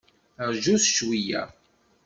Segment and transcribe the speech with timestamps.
[0.55, 1.43] Rjut cweyya!